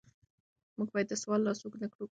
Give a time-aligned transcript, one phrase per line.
[0.77, 2.05] موږ باید د سوال لاس اوږد نکړو.